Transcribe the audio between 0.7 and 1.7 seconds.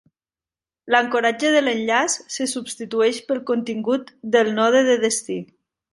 L'ancoratge de